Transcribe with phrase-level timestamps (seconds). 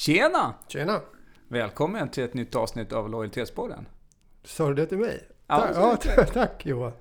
[0.00, 0.54] Tjena!
[0.68, 1.00] Tjena!
[1.48, 3.88] Välkommen till ett nytt avsnitt av Lojalitetspodden.
[4.44, 5.28] Sa du det till mig?
[5.46, 5.96] Ja, ja,
[6.32, 6.92] tack, Johan.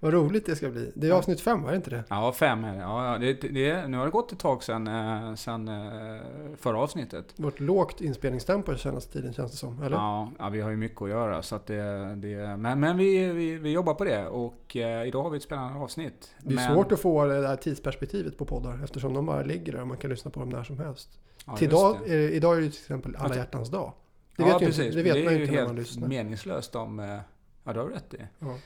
[0.00, 0.92] Vad roligt det ska bli.
[0.94, 2.04] Det är avsnitt fem, var det inte det?
[2.08, 2.78] Ja, fem är det.
[2.78, 3.88] Ja, ja, det, det.
[3.88, 6.20] Nu har det gått ett tag sedan, eh, sedan eh,
[6.56, 7.26] förra avsnittet.
[7.36, 9.96] Vårt lågt inspelningstempo senaste tiden känns det som, eller?
[9.96, 11.42] Ja, ja, vi har ju mycket att göra.
[11.42, 15.22] Så att det, det, men men vi, vi, vi jobbar på det och eh, idag
[15.22, 16.34] har vi ett spännande avsnitt.
[16.40, 19.72] Det är men, svårt att få det där tidsperspektivet på poddar eftersom de bara ligger
[19.72, 21.18] där och man kan lyssna på dem när som helst.
[21.46, 22.14] Ja, till det.
[22.14, 23.92] eh, idag är det till exempel alla hjärtans dag.
[24.36, 24.84] Det ja, vet, ju precis.
[24.84, 26.08] inte, det vet är man ju ju inte när man helt lyssnar.
[26.08, 27.00] meningslöst om...
[27.00, 27.18] eh,
[27.64, 28.18] Ja, det har du rätt i.
[28.38, 28.56] Ja.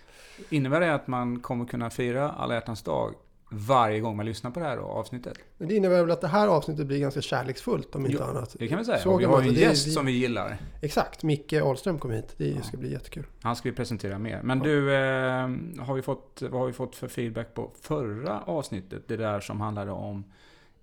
[0.50, 3.14] Innebär det att man kommer kunna fira alla hjärtans dag
[3.50, 5.38] varje gång man lyssnar på det här då, avsnittet?
[5.58, 8.56] Men det innebär väl att det här avsnittet blir ganska kärleksfullt om inte Jo, annat.
[8.58, 8.98] Det kan vi säga.
[8.98, 9.54] Så Och vi har ju en.
[9.54, 10.56] Det är- gäst vi- som vi gillar.
[10.82, 12.34] Exakt, Micke Ahlström kom hit.
[12.36, 12.62] Det Ja.
[12.62, 13.26] ska bli jättekul.
[13.42, 14.40] Han ska vi presentera mer.
[14.42, 14.64] Men Ja.
[14.64, 19.02] du, eh, har vi fått, vad har vi fått för feedback på förra avsnittet?
[19.08, 20.24] Det där som handlade om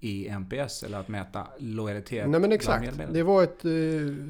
[0.03, 2.91] EMPS, eller att mäta lojalitet Nej men exakt.
[3.11, 3.71] Det var ett, eh,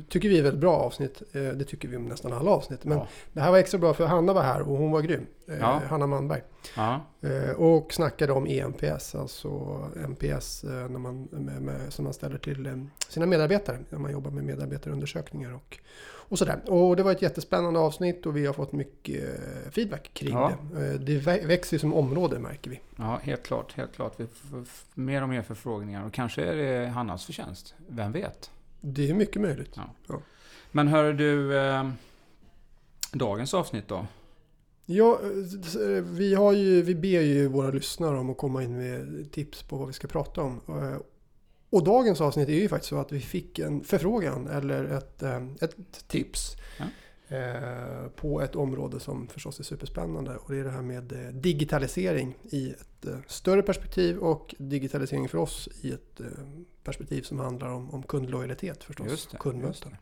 [0.10, 1.22] tycker vi, väldigt bra avsnitt.
[1.32, 2.84] Eh, det tycker vi om nästan alla avsnitt.
[2.86, 3.08] Men Ja.
[3.34, 5.26] det här var extra bra för Hanna var här och hon var grym.
[5.48, 5.82] Eh, Ja.
[5.90, 6.42] Hanna Manberg.
[6.76, 7.02] Ja.
[7.58, 9.48] Och snackade om EMPS, alltså
[9.96, 10.10] eh,
[10.70, 13.78] när man, med, med, som man ställer till sina medarbetare.
[13.90, 15.80] När man jobbar med medarbetarundersökningar och,
[16.34, 16.60] och sådär.
[16.68, 20.52] Och det var ett jättespännande avsnitt och vi har fått mycket eh, feedback kring Ja.
[20.74, 20.88] det.
[20.88, 22.80] Eh, det vä- växer som område märker vi.
[22.98, 23.74] ja, helt klart.
[23.74, 24.14] Helt klart.
[24.20, 26.06] Vi får mer och mer förfrågningar.
[26.06, 27.76] Och kanske är det Hannas förtjänst.
[27.88, 28.52] Vem vet?
[28.82, 29.76] Det är mycket möjligt.
[30.72, 31.90] Men hör du, eh,
[33.12, 34.06] dagens avsnitt då?
[34.86, 39.32] Ja, eh, vi, har ju, vi ber ju våra lyssnare om att komma in med
[39.32, 40.62] tips på vad vi ska prata om.
[41.74, 45.48] Och dagens avsnitt är ju faktiskt så att vi fick en förfrågan eller ett, eh,
[45.62, 46.56] ett tips.
[46.78, 46.86] Ja.
[47.38, 50.36] eh, På ett område som förstås är superspännande.
[50.36, 55.38] Och det är det här med eh, digitalisering i ett större perspektiv och digitalisering för
[55.38, 56.22] oss i ett
[56.84, 59.08] perspektiv som handlar om, om kundlojalitet förstås.
[59.08, 59.70] Just det, Kundmöten.
[59.70, 59.98] just det.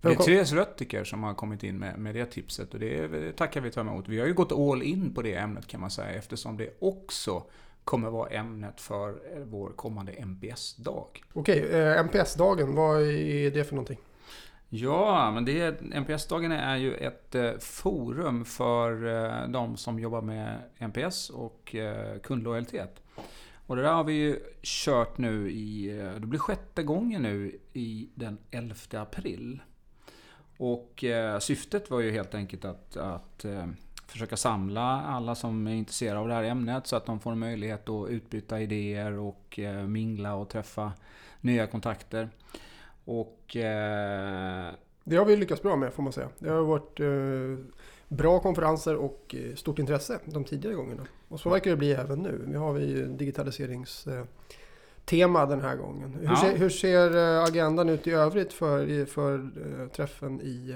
[0.00, 3.36] Det de är Therese Röttiker som har kommit in med, med det tipset och det
[3.36, 4.08] tackar vi ta emot.
[4.08, 7.42] Vi har ju gått all in på det ämnet kan man säga eftersom det också
[7.88, 11.22] kommer vara ämnet för eh, vår kommande MPS-dag.
[11.32, 13.98] Okej, eh, MPS-dagen, vad är det för någonting?
[14.68, 20.22] Ja, men det är, MPS-dagen är ju ett eh, forum för eh, de som jobbar
[20.22, 21.76] med MPS och
[22.22, 23.02] kundlojalitet.
[23.66, 25.88] Och det där har vi ju kört nu i,
[26.20, 29.60] det blir sjätte gången nu i den 11 april.
[30.56, 31.04] Och
[31.40, 33.44] syftet var ju helt enkelt att, att
[34.10, 37.38] försöka samla alla som är intresserade av det här ämnet så att de får en
[37.38, 40.92] möjlighet att utbyta idéer och eh, mingla och träffa
[41.40, 42.28] nya kontakter.
[43.04, 44.72] Och eh,
[45.04, 46.28] Det har vi lyckats bra med får man säga.
[46.38, 47.56] Det har varit eh,
[48.08, 51.06] bra konferenser och eh, stort intresse de tidigare gångerna.
[51.28, 52.44] Och så verkar det bli även nu.
[52.46, 56.14] Nu har vi digitaliseringstema den här gången.
[56.14, 56.36] Hur, Ja.
[56.36, 60.74] ser, hur ser eh, agendan ut i övrigt för, för träffen i,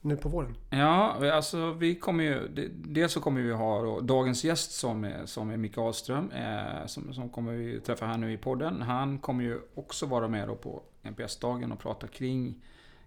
[0.00, 0.56] nu på våren?
[0.70, 2.48] Ja, alltså vi kommer ju...
[2.74, 6.86] Dels så kommer vi ha då, dagens gäst som är, som är Micke Ahlström, eh,
[6.86, 8.82] som, som kommer vi träffa här nu i podden.
[8.82, 12.62] Han kommer ju också vara med då på NPS-dagen och prata kring,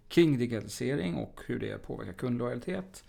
[0.07, 3.03] kring digitalisering och hur det påverkar kundlojalitet.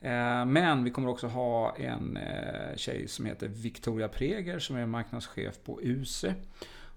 [0.00, 4.86] Eh, men vi kommer också ha en eh, tjej som heter Victoria Preger som är
[4.86, 6.34] marknadschef på USE.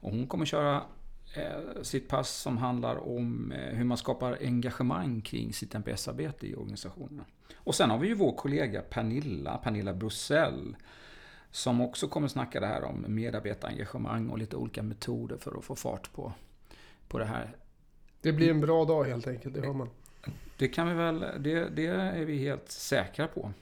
[0.01, 0.81] Och hon kommer köra
[1.81, 7.25] sitt pass som handlar om eh, hur man skapar engagemang kring sitt NPS-arbete i organisationerna.
[7.55, 10.75] Och sen har vi ju vår kollega Pernilla, Pernilla Brusell,
[11.51, 15.75] som också kommer snacka det här om medarbetarengagemang och lite olika metoder för att få
[15.75, 16.33] fart på,
[17.07, 17.55] på det här.
[18.21, 19.89] Det blir en bra dag helt enkelt, det har man.
[20.57, 23.53] Det kan vi väl, det, det är vi helt säkra på.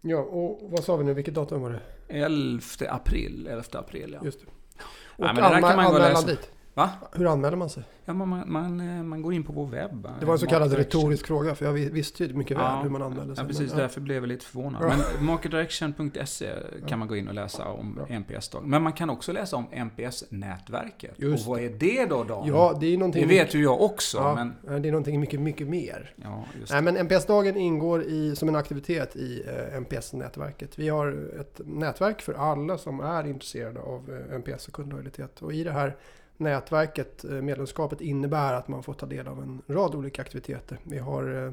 [0.00, 1.14] Ja, och vad sa vi nu?
[1.14, 1.80] Vilket datum var det?
[2.08, 4.24] 11 april, 11 april ja.
[4.24, 4.46] Just det.
[4.46, 6.50] Och Ja, men anmälan dit.
[6.76, 6.90] Va?
[7.12, 7.82] Hur anmäler man sig?
[8.04, 10.08] Ja, man, man, man, eh, går in på vår webb.
[10.20, 12.90] Det var en så kallad retorisk fråga för jag vi- visste ju mycket väl hur
[12.90, 13.44] man anmälde sig.
[13.44, 13.70] Ja, precis.
[13.70, 13.82] men, ja.
[13.82, 14.82] Därför blev jag lite förvånad.
[14.84, 14.96] Ja.
[15.16, 16.52] Men marketdirection.se
[16.86, 18.06] kan man gå in och läsa om Bra.
[18.06, 18.70] NPS-dagen.
[18.70, 21.18] Men man kan också läsa om NPS-nätverket.
[21.18, 22.46] Och vad är det då, Dan?
[22.48, 23.22] Ja, det är någonting...
[23.22, 24.52] det vet ju jag också, ja, men...
[24.62, 26.14] nej, Det är någonting mycket, mycket mer.
[26.16, 30.78] Ja, just Nej, men NPS-dagen ingår i, som en aktivitet i eh, NPS-nätverket.
[30.78, 35.42] Vi har ett nätverk för alla som är intresserade av eh, NPS och kundlojalitet.
[35.42, 35.96] Och i det här
[36.36, 40.78] nätverket, eh, medlemskapet, innebär att man får ta del av en rad olika aktiviteter.
[40.82, 41.52] Vi har eh,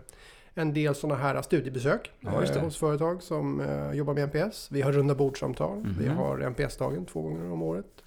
[0.53, 3.61] en del sådana här studiebesök Ja, eh, hos företag som
[3.93, 4.71] jobbar med NPS.
[4.71, 5.77] Vi har runda bordsamtal.
[5.77, 5.95] Mhm.
[5.99, 8.03] Vi har NPS-dagen två gånger om året.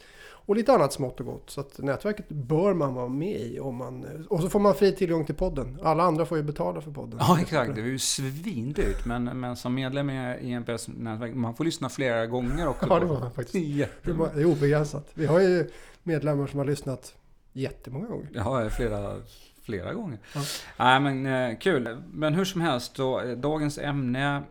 [0.46, 1.50] Och lite annat smått och gott.
[1.50, 3.60] Så att nätverket bör man vara med i.
[3.60, 5.78] Om man, och så får man fri tillgång till podden.
[5.82, 7.18] Alla andra får ju betala för podden.
[7.22, 7.74] Ja, exakt.
[7.74, 9.06] Det är ju svindyrt.
[9.06, 12.86] Men, men som medlem i NPS-nätverket, man får lyssna flera gånger också.
[12.90, 13.54] Ja, det var man faktiskt.
[13.68, 15.10] Jätte- Det är obegränsat.
[15.14, 15.70] Vi har ju
[16.02, 17.14] medlemmar som har lyssnat
[17.52, 18.28] Jättemånga gånger.
[18.34, 19.14] Ja, flera,
[19.62, 20.18] flera gånger.
[20.34, 20.40] Ja.
[20.78, 22.02] Nej, men eh, kul.
[22.12, 24.42] Men hur som helst, då, eh, dagens ämne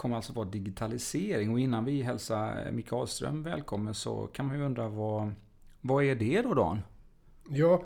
[0.00, 1.50] kommer alltså vara digitalisering.
[1.52, 5.32] Och innan vi hälsar Micke Ahlström välkommen så kan man ju undra vad,
[5.80, 6.80] vad är det då Dan?
[7.48, 7.84] Ja,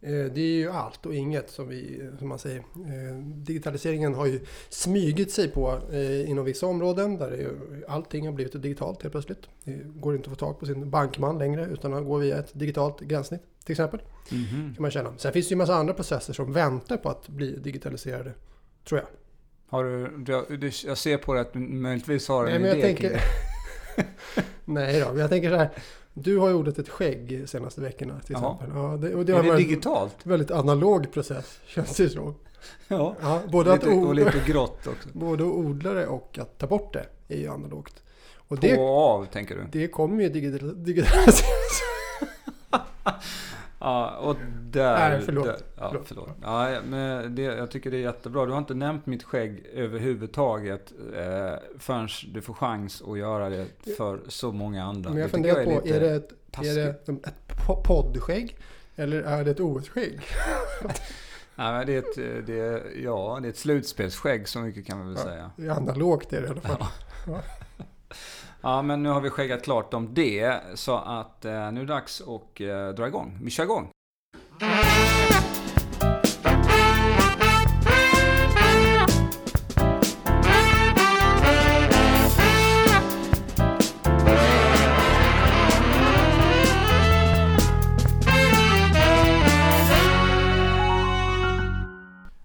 [0.00, 2.58] eh, det är ju allt och inget som, vi, som man säger.
[2.58, 7.54] Eh, Digitaliseringen har ju smygit sig på eh, inom vissa områden där
[7.88, 9.48] allting har blivit digitalt helt plötsligt.
[9.64, 12.50] Det går inte att få tag på sin bankman längre utan att gå via ett
[12.52, 14.00] digitalt gränssnitt till exempel.
[14.30, 14.74] Mhm.
[14.74, 15.18] Kan man känna.
[15.18, 18.32] Sen finns det ju en massa andra processer som väntar på att bli digitaliserade.
[18.84, 19.08] Tror jag.
[19.68, 22.68] Har du, du, du, jag ser på dig att du möjligtvis har en Nej, men
[22.68, 23.20] jag idé tänker...
[24.64, 25.70] Nej då, men jag tänker så här.
[26.14, 28.54] Du har ju odlat ett skägg de senaste veckorna till Jaha.
[28.54, 28.76] exempel.
[28.82, 30.16] Ja, det, och det Är det digitalt?
[30.24, 32.34] en väldigt analog process, känns det som.
[32.88, 33.16] Ja.
[33.20, 35.08] Ja, både, att Lite, och odla, lite grått också.
[35.12, 38.02] både att odla det och att ta bort det är ju analogt.
[38.36, 39.66] Och På det, och av, tänker du?
[39.72, 41.42] det kommer ju digital- digitaliseras.
[43.78, 44.36] Ja, och
[44.70, 45.10] där...
[45.10, 45.44] Nej, förlåt.
[45.46, 46.08] Där, ja, Förlåt.
[46.08, 46.28] förlåt.
[46.42, 48.46] Ja, men det, jag tycker det är jättebra.
[48.46, 53.66] Du har inte nämnt mitt skägg överhuvudtaget eh, förrän du får chans att göra det
[53.96, 55.10] för så många andra.
[55.10, 56.32] Men jag funderar på, är det ett,
[56.62, 58.56] är det ett po- poddskägg?
[58.96, 60.20] Eller är det ett OS-skägg?
[61.54, 65.06] Nej, det är ett, det är, ja, det är ett slutspelsskägg, så mycket kan man
[65.08, 65.24] väl Ja.
[65.30, 65.50] säga.
[65.56, 66.76] Det är analogt är det i alla fall.
[67.26, 67.40] Ja,
[68.60, 70.60] Ja, men nu har vi skäggat klart om det.
[70.74, 73.38] Så att eh, nu är det dags att eh, dra igång.
[73.42, 73.90] Vi kör igång.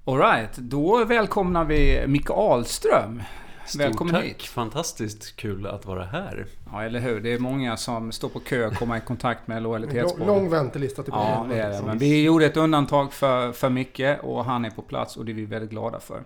[0.06, 3.24] Alright, då välkomnar vi Micke Ahlström.
[3.72, 4.24] Stort Välkommen tack.
[4.24, 4.42] hit.
[4.44, 6.46] Fantastiskt kul att vara här.
[6.72, 7.20] Ja, eller hur?
[7.22, 10.28] Det är många som står på kö att komma i kontakt med Lång, lojalitetspodden.
[10.28, 11.82] lång väntelista till Ja, det är det.
[11.86, 15.32] Men vi gjorde ett undantag för, för Micke och han är på plats och det
[15.32, 16.24] är vi väldigt glada för.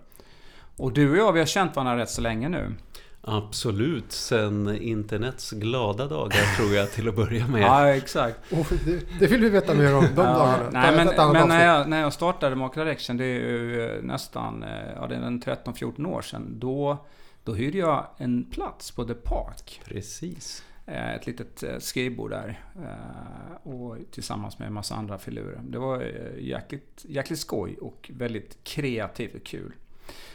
[0.77, 2.73] Och du och jag, vi har känt varandra rätt så länge nu.
[3.21, 7.61] Absolut, sen internets glada dagar tror jag till att börja med.
[7.65, 8.37] Ja, exakt.
[8.51, 10.69] Oh, det, det vill vi veta mer om de dagarna.
[10.71, 14.63] Nej, men, men när, jag, när jag startade Maker Direction, det är ju eh, nästan
[14.63, 16.59] eh, ja, det är en 13-14 år sedan.
[16.59, 17.05] Då,
[17.45, 19.81] då hyrde jag en plats på The Park.
[19.85, 20.63] Precis.
[20.85, 22.59] Eh, Ett litet eh, skrivbord där.
[22.75, 25.59] eh, Och tillsammans med en massa andra filurer.
[25.63, 26.01] Det var
[26.39, 29.73] jäkligt, jäkligt skoj och väldigt kreativt och kul.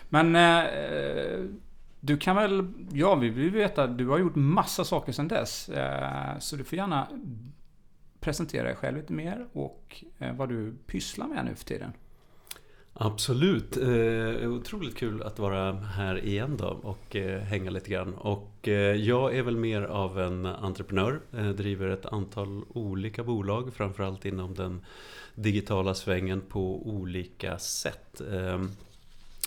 [0.09, 0.33] Men
[2.01, 5.71] du kan väl, ja vi vill veta, du har gjort massa saker sedan dess.
[6.39, 7.09] Så du får gärna
[8.21, 10.05] presentera dig själv lite mer och
[10.37, 11.93] vad du pysslar med nu för tiden.
[12.93, 13.77] Absolut.
[13.77, 18.15] Eh, otroligt kul att vara här igen då och eh, hänga lite grann.
[18.15, 21.21] Och eh, jag är väl mer av en entreprenör.
[21.33, 24.85] Eh, driver ett antal olika bolag, framförallt inom den
[25.35, 28.21] digitala svängen på olika sätt.
[28.33, 28.71] Ehm,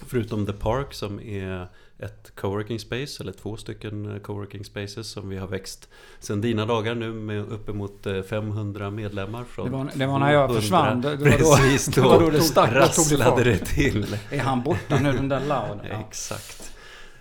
[0.01, 1.67] Eh, förutom The Park som är
[1.99, 6.65] ett coworking space, eller två stycken eh, coworking spaces som vi har växt sedan dina
[6.65, 9.43] dagar nu med uppemot eh, 500 medlemmar.
[9.43, 10.61] Från Det var, det var när jag 200.
[10.61, 11.01] försvann.
[11.01, 12.65] Det, det då, Precis, det var då det stack.
[12.69, 14.17] tog det rasslade det till.
[14.31, 15.79] Är han borta nu den där loud?
[15.91, 15.99] Ja.
[16.09, 16.69] Exakt.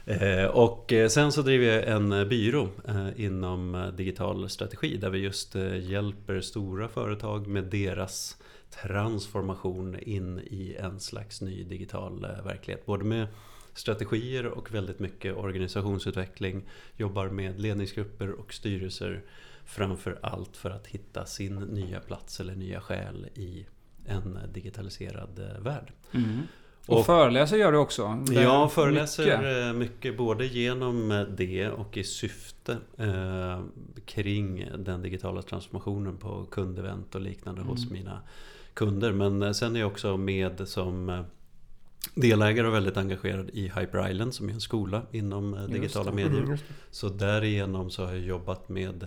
[0.05, 4.97] Eh, Och eh, sen så driver jag en eh, byrå eh, inom eh, digital strategi
[4.97, 8.37] där vi just eh, hjälper stora företag med deras
[8.83, 12.87] transformation in i en slags ny digital eh, verklighet.
[12.87, 13.27] Både med
[13.75, 16.63] strategier och väldigt mycket organisationsutveckling.
[16.97, 19.23] Jobbar med ledningsgrupper och styrelser
[19.65, 23.67] framför allt för att hitta sin nya plats eller nya själ i
[24.07, 25.93] en digitaliserad eh, värld.
[26.13, 26.41] Mm.
[26.87, 28.25] Och, Och- föreläser gör du också?
[28.33, 29.77] Jag föreläser mycket.
[29.77, 29.95] mycket.
[29.95, 33.63] mycket både genom det och i syfte eh,
[34.05, 37.93] kring den digitala transformationen på kundevent och liknande hos Mm.
[37.93, 38.21] mina
[38.75, 39.13] kunder.
[39.13, 41.23] Men eh, sen är jag också med som eh,
[42.15, 46.17] delägare och väldigt engagerad i Hyper Island som är en skola inom eh, digitala det.
[46.17, 46.43] medier.
[46.43, 46.59] Mm.
[46.91, 49.07] Så därigenom så har jag jobbat med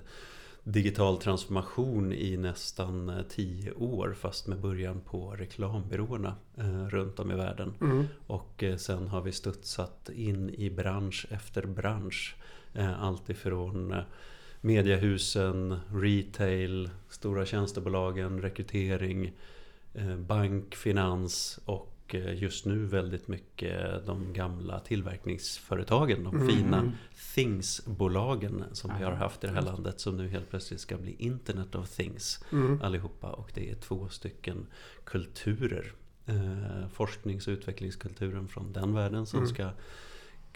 [0.64, 7.36] digital transformation i nästan tio år fast med början på reklambyråerna eh, runt om i
[7.36, 7.74] världen.
[7.82, 8.06] Mm.
[8.28, 12.36] Och eh, sen har vi studsat in i bransch efter bransch.
[12.74, 14.04] Eh, Allt ifrån eh,
[14.62, 19.32] mediehusen, retail, stora tjänstebolagen, rekrytering,
[20.18, 26.24] bank, finans och eh, just nu väldigt mycket de gamla tillverkningsföretagen.
[26.24, 26.48] De Mm.
[26.48, 26.92] fina
[27.36, 31.16] Things-bolagen som vi har haft i det här landet som nu helt plötsligt ska bli
[31.20, 32.82] Internet of Things Mm.
[32.82, 34.68] allihopa och det är två stycken
[35.04, 35.92] kulturer.
[36.26, 39.50] Eh, forsknings och utvecklingskulturen från den världen som Mm.
[39.54, 39.70] ska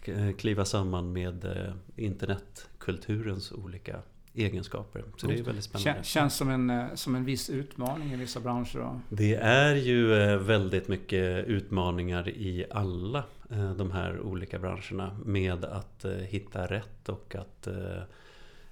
[0.05, 4.01] k- kliva samman med eh, internetkulturens olika
[4.33, 5.03] egenskaper.
[5.17, 6.03] Så det är väldigt spännande.
[6.03, 8.77] känns som en, eh, som en viss utmaning i vissa branscher.
[8.79, 9.01] Då.
[9.09, 15.65] Det är ju eh, väldigt mycket utmaningar i alla eh, de här olika branscherna med
[15.65, 17.67] att hitta rätt och att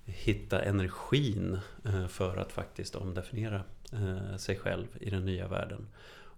[0.06, 1.60] hitta energin
[2.10, 3.62] för att faktiskt omdefiniera
[4.38, 5.88] sig själv i den nya världen.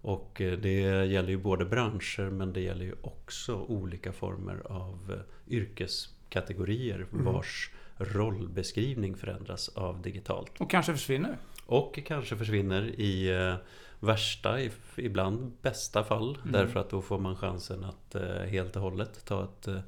[0.02, 7.06] Och det gäller ju både branscher men det gäller ju också olika former av yrkeskategorier
[7.12, 7.24] Mm.
[8.00, 10.52] Rollbeskrivning förändras av digitalt.
[10.60, 11.36] Och kanske försvinner.
[11.66, 13.54] Och kanske försvinner i eh,
[14.00, 14.58] värsta,
[14.96, 16.38] ibland bästa fall.
[16.42, 16.52] Mm.
[16.52, 19.78] Därför att då får man chansen att eh, helt och hållet ta ett eh,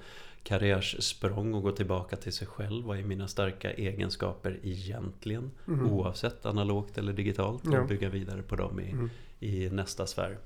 [0.42, 2.84] karriärssprång och gå tillbaka till sig själv.
[2.84, 5.50] Vad är mina starka egenskaper egentligen?
[5.68, 5.90] Mm.
[5.92, 7.66] Oavsett analogt eller digitalt.
[7.66, 7.84] Och Ja.
[7.84, 9.10] bygga vidare på dem i, Mm.
[9.40, 10.38] i nästa sfär.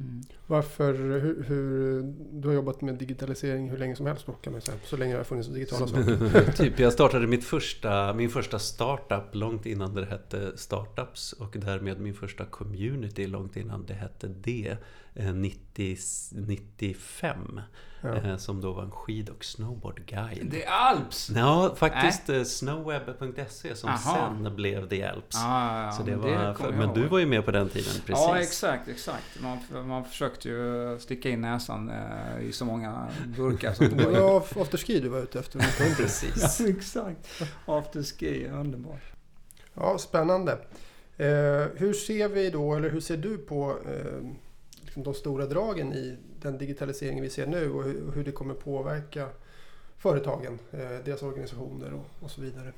[0.00, 0.22] Mm.
[0.46, 2.02] Varför, hur, hur,
[2.32, 4.78] du har jobbat med digitalisering hur länge som helst då kan man säga.
[4.84, 6.52] Så länge det har funnits digitala saker.
[6.56, 12.00] typ, jag startade mitt första, min första startup långt innan det hette startups och därmed
[12.00, 14.76] min första community långt innan det hette det.
[15.14, 15.96] Eh, 90,
[16.32, 17.60] 95.
[18.02, 18.14] Ja.
[18.16, 20.46] eh, Som då var en skid och snowboardguide.
[20.50, 21.30] Det är Alps!
[21.36, 24.34] Ja, faktiskt eh, snowweb.se som Aha.
[24.42, 25.36] sen blev The Alps.
[25.36, 27.92] Ah, ja, Så det men var, jag men du var ju med på den tiden,
[27.92, 28.08] precis.
[28.08, 29.24] Ja, exakt, exakt.
[29.42, 34.36] Man, man försökte ju sticka in näsan eh, i så många burkar som Det var
[34.62, 35.58] afterski du var ute efter.
[35.96, 36.60] Precis.
[36.60, 37.42] Ja, exakt.
[37.66, 39.02] Afterski, underbart.
[39.74, 40.52] Ja, spännande.
[41.16, 44.30] Eh, hur ser vi då, eller hur ser du på eh,
[44.90, 48.54] liksom de stora dragen i den digitalisering vi ser nu och hur, hur det kommer
[48.54, 49.28] påverka
[49.98, 52.72] företagen, eh, deras organisationer och, och så vidare?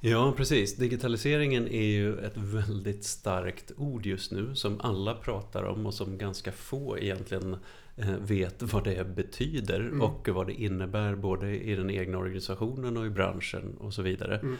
[0.00, 0.76] Ja, precis.
[0.76, 6.18] Digitaliseringen är ju ett väldigt starkt ord just nu som alla pratar om och som
[6.18, 7.56] ganska få egentligen
[7.96, 10.02] eh, vet vad det betyder Mm.
[10.02, 14.38] och vad det innebär både i den egna organisationen och i branschen och så vidare.
[14.38, 14.56] Mm.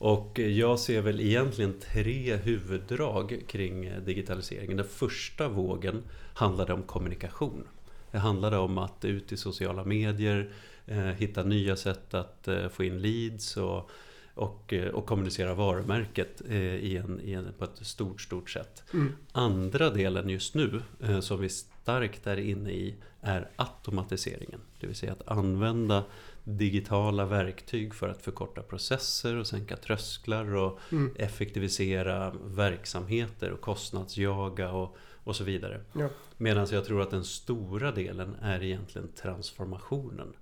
[0.00, 4.76] Och jag ser väl egentligen tre huvuddrag kring digitaliseringen.
[4.76, 6.02] Den första vågen
[6.34, 7.68] handlade om kommunikation.
[8.10, 10.52] Det handlade om att ut i sociala medier
[10.86, 13.90] eh, hitta nya sätt att eh, få in leads och,
[14.34, 16.40] och, eh, och kommunicera varumärket
[16.80, 18.82] i en, i en, på ett stort, stort sätt.
[18.92, 19.12] Mm.
[19.32, 20.82] Andra delen just nu
[21.20, 24.60] som vi starkt är inne i är automatiseringen.
[24.80, 26.04] Det vill säga att använda
[26.44, 31.14] digitala verktyg för att förkorta processer och sänka trösklar och Mm.
[31.16, 35.80] effektivisera verksamheter och kostnadsjaga och, och så vidare.
[35.92, 36.08] Ja.
[36.36, 40.32] Medan jag tror att den stora delen är egentligen transformationen.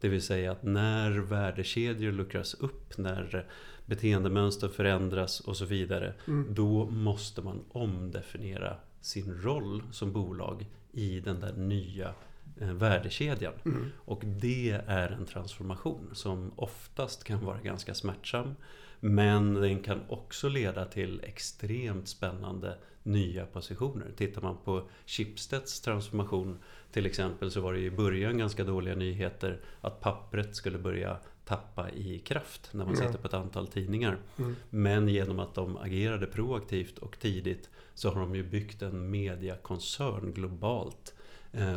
[0.00, 3.46] Det vill säga att när värdekedjor luckras upp, när
[3.86, 6.14] beteendemönster förändras och så vidare.
[6.26, 6.54] Mm.
[6.54, 12.14] Då måste man omdefiniera sin roll som bolag i den där nya
[12.58, 13.52] värdekedjan.
[13.64, 13.92] Mm.
[13.98, 18.54] Och det är en transformation som oftast kan vara ganska smärtsam.
[19.00, 24.06] Men den kan också leda till extremt spännande nya positioner.
[24.16, 26.58] Tittar man på Schibsteds transformation
[26.92, 31.90] till exempel så var det i början ganska dåliga nyheter att pappret skulle börja tappa
[31.90, 33.06] i kraft när man Ja.
[33.06, 34.18] sitter på ett antal tidningar.
[34.38, 34.56] Mm.
[34.70, 40.32] Men genom att de agerade proaktivt och tidigt så har de ju byggt en mediakoncern
[40.32, 41.15] globalt eh,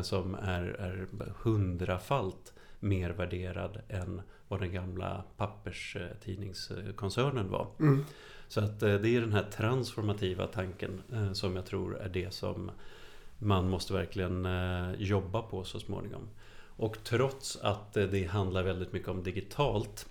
[0.01, 1.07] som är, är
[1.41, 7.67] hundrafalt mer värderad än vad den gamla papperstidningskoncernen var.
[7.79, 8.05] Mm.
[8.47, 12.33] Så att eh, det är den här transformativa tanken eh, som jag tror är det
[12.33, 12.71] som
[13.38, 16.29] man måste verkligen eh, jobba på så småningom.
[16.65, 20.09] Och trots att eh, det handlar väldigt mycket om digitalt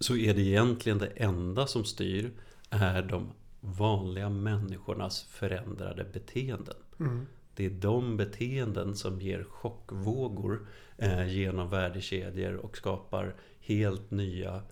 [0.00, 2.30] så är det egentligen det enda som styr
[2.70, 3.30] är de
[3.60, 6.76] vanliga människornas förändrade beteenden.
[7.00, 7.26] Mm.
[7.54, 10.66] Det är de beteenden som ger chockvågor
[10.98, 14.62] eh, genom värdekedjor och skapar helt nya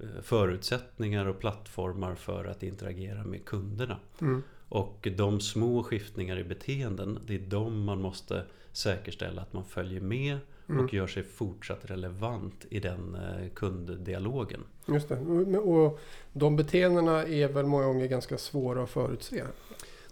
[0.00, 3.98] eh, förutsättningar och plattformar för att interagera med kunderna.
[4.20, 4.42] Mm.
[4.68, 10.00] Och de små skiftningar i beteenden, det är de man måste säkerställa att man följer
[10.00, 10.84] med Mm.
[10.84, 14.60] och gör sig fortsatt relevant i den eh, kunddialogen.
[14.86, 15.16] Just det.
[15.16, 16.00] Och och
[16.32, 19.44] de beteendena är väl många gånger ganska svåra att förutse.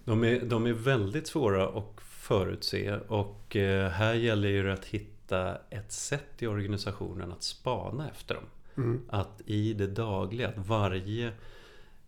[0.05, 4.85] De är, de är väldigt svåra att förutse och eh, här gäller ju det att
[4.85, 8.45] hitta ett sätt i organisationen att spana efter dem.
[8.77, 9.01] Mm.
[9.09, 11.33] Att i det dagliga, att varje,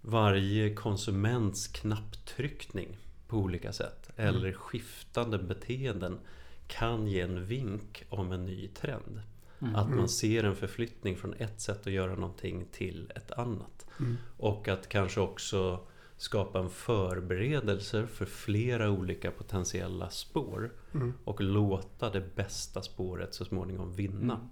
[0.00, 2.96] varje konsuments knapptryckning
[3.28, 6.18] på olika sätt eller skiftande beteenden
[6.66, 9.20] kan ge en vink om en ny trend.
[9.60, 9.74] Mm.
[9.76, 9.98] Att Mm.
[9.98, 13.86] man ser en förflyttning från ett sätt att göra någonting till ett annat.
[14.00, 14.16] Mm.
[14.36, 15.80] Och att kanske också
[16.18, 20.70] skapa en förberedelse för flera olika potentiella spår.
[20.94, 21.12] Mm.
[21.24, 24.34] Och låta det bästa spåret så småningom vinna.
[24.34, 24.48] Mm.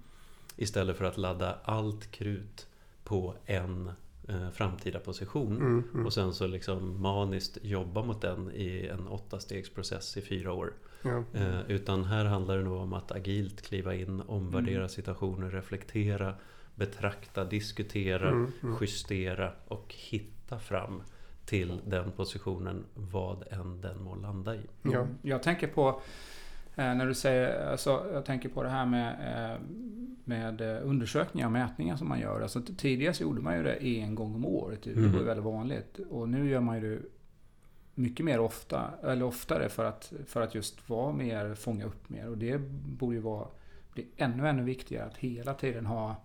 [0.56, 2.66] Istället för att ladda allt krut
[3.04, 3.90] på en
[4.28, 5.56] eh, framtida position.
[5.56, 6.06] Mm, mm.
[6.06, 10.72] Och sen så liksom maniskt jobba mot den i en åttastegsprocess i fyra år.
[11.02, 11.24] Ja.
[11.34, 14.88] Eh, utan här handlar det nog om att agilt kliva in, omvärdera Mm.
[14.88, 16.34] situationer, reflektera,
[16.74, 21.02] betrakta, diskutera, Mm, justera och hitta fram
[21.46, 24.60] till den positionen vad än den må landa i.
[24.82, 24.90] Ja.
[25.00, 25.14] Mm.
[25.22, 25.88] Jag tänker på
[26.76, 29.12] eh, när du säger, alltså, jag tänker på det här med,
[29.52, 29.58] eh,
[30.24, 32.40] med eh, undersökningar och mätningar som man gör.
[32.40, 34.82] Alltså, tidigare så gjorde man ju det en gång om året.
[34.82, 35.12] Det Mm.
[35.12, 35.98] var ju väldigt vanligt.
[36.10, 37.02] Och nu gör man ju det
[37.94, 42.28] mycket mer ofta, eller oftare för att, för att just vara mer, fånga upp mer.
[42.28, 42.58] Och det
[42.98, 43.46] borde ju vara
[43.92, 46.16] bli ännu, ännu viktigare att hela tiden ha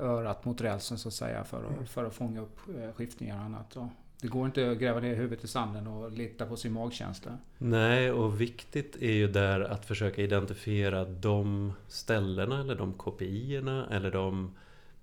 [0.00, 3.42] örat mot rälsen så att säga för att, för att fånga upp eh, skiftningar och
[3.42, 3.76] annat.
[3.76, 3.86] Och
[4.20, 7.38] det går inte att gräva ner huvudet i sanden och lita på sin magkänsla.
[7.58, 14.10] Nej, och viktigt är ju där att försöka identifiera de ställena eller de kopiorna eller
[14.10, 14.54] de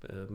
[0.04, 0.26] eh,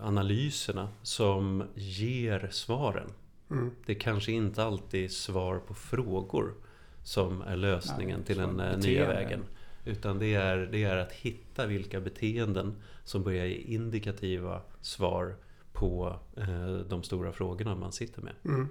[0.00, 3.10] analyserna som ger svaren.
[3.50, 3.70] Mm.
[3.86, 6.54] Det är kanske inte alltid är svar på frågor
[7.02, 9.44] som är lösningen Nej, till den eh, nya vägen.
[9.86, 12.74] Utan det är, det är att hitta vilka beteenden
[13.04, 15.34] som börjar ge indikativa svar
[15.72, 18.32] på eh, de stora frågorna man sitter med.
[18.44, 18.68] Mm.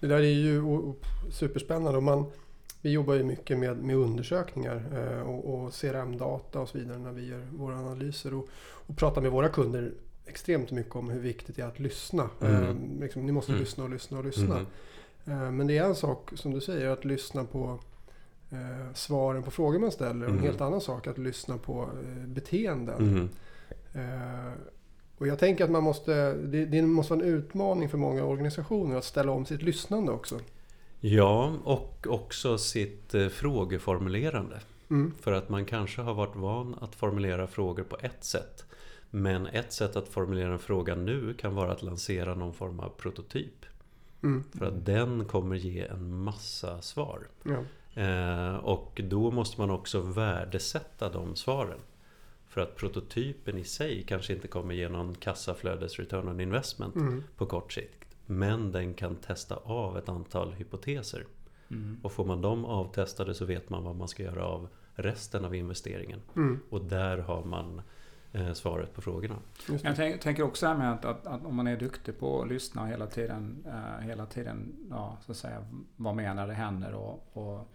[0.00, 0.62] Det där är ju
[1.30, 1.96] superspännande.
[1.96, 2.24] Och man,
[2.82, 7.12] vi jobbar ju mycket med, med undersökningar eh, och, och CRM-data och så vidare när
[7.12, 8.34] vi gör våra analyser.
[8.34, 8.48] Och,
[8.86, 9.92] och pratar med våra kunder
[10.26, 12.30] extremt mycket om hur viktigt det är att lyssna.
[12.40, 12.64] Mm.
[12.64, 13.60] Eh, liksom, ni måste Mm.
[13.60, 14.66] lyssna och lyssna och lyssna.
[15.24, 15.42] Mhm.
[15.44, 17.78] Eh, men det är en sak, som du säger, att lyssna på
[18.50, 20.22] eh, svaren på frågor man ställer.
[20.24, 20.42] Och en Mm.
[20.44, 23.02] helt annan sak att lyssna på eh, beteenden.
[23.12, 23.28] Mhm.
[23.92, 24.52] Eh,
[25.18, 28.96] och jag tänker att man måste, det, det måste vara en utmaning för många organisationer
[28.96, 30.40] att ställa om sitt lyssnande också.
[31.00, 34.60] Ja, och också sitt eh, frågeformulerande.
[34.90, 35.12] Mm.
[35.20, 38.64] För att man kanske har varit van att formulera frågor på ett sätt.
[39.10, 42.88] Men ett sätt att formulera en fråga nu kan vara att lansera någon form av
[42.88, 43.66] prototyp.
[44.22, 44.44] Mm.
[44.58, 47.20] För att den kommer ge en massa svar.
[47.42, 47.58] Ja.
[47.96, 51.78] Eh, och då måste man också värdesätta de svaren.
[52.48, 57.24] För att prototypen i sig kanske inte kommer ge någon kassaflödes return on investment Mm.
[57.36, 58.16] på kort sikt.
[58.26, 61.24] Men den kan testa av ett antal hypoteser.
[61.70, 62.00] Mm.
[62.02, 65.54] Och får man dem avtestade så vet man vad man ska göra av resten av
[65.54, 66.20] investeringen.
[66.36, 66.60] Mm.
[66.70, 67.82] Och där har man
[68.32, 69.36] eh, svaret på frågorna.
[69.82, 72.48] Jag tänk, tänker också här med att, att, att om man är duktig på att
[72.48, 75.64] lyssna och hela tiden, eh, hela tiden ja, så att säga,
[75.96, 77.68] vara med när det händer och, och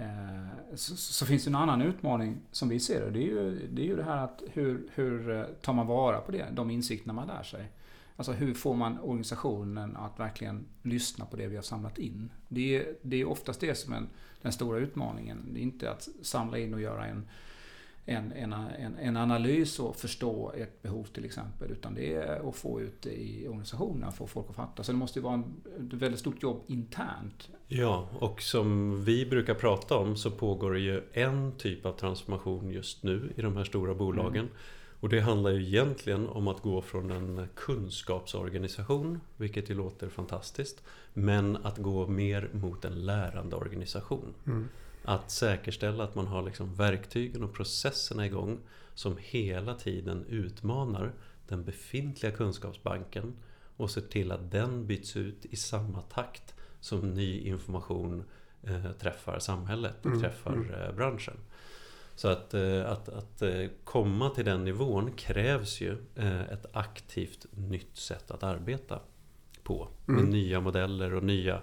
[0.00, 3.10] Eh, så, så finns det en annan utmaning som vi ser det.
[3.10, 6.20] Det är ju det, är ju det här att hur, hur eh, tar man vara
[6.20, 7.72] på det, de insikterna man lär sig.
[8.16, 12.30] Alltså hur får man organisationen att verkligen lyssna på det vi har samlat in?
[12.48, 14.02] Det är, det är oftast det som är
[14.42, 15.48] den stora utmaningen.
[15.52, 17.28] Det är inte att samla in och göra en
[18.06, 18.52] en, en,
[19.00, 21.70] en, analys och förstå ett behov till exempel.
[21.70, 24.82] Utan det är att få ut det i organisationen, få folk att fatta.
[24.82, 25.44] Så det måste ju vara en,
[25.86, 27.48] ett väldigt stort jobb internt.
[27.68, 32.70] Ja, och som vi brukar prata om så pågår det ju en typ av transformation
[32.70, 34.48] just nu i de här stora bolagen.
[35.00, 40.82] Och det handlar ju egentligen om att gå från en kunskapsorganisation, vilket ju låter fantastiskt,
[41.14, 44.34] men att gå mer mot en lärandeorganisation.
[44.46, 44.68] Mm.
[45.04, 48.58] Att säkerställa att man har liksom verktygen och processerna igång
[48.94, 51.12] som hela tiden utmanar
[51.48, 53.32] den befintliga kunskapsbanken
[53.76, 58.24] och ser till att den byts ut i samma takt som ny information
[58.62, 60.70] eh, träffar samhället och Mm, träffar mm.
[60.70, 61.36] eh, branschen.
[62.20, 67.46] Så att, eh, att, att eh, komma till den nivån krävs ju eh, ett aktivt
[67.50, 68.98] nytt sätt att arbeta
[69.62, 69.88] på.
[70.06, 70.30] Med Mm.
[70.30, 71.62] nya modeller och nya